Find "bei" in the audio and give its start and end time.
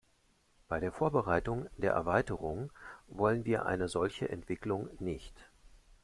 0.67-0.79